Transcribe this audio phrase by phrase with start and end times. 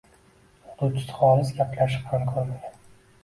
[0.85, 2.81] O‘qituvchisi xolis gaplashib ham ko‘rmagan.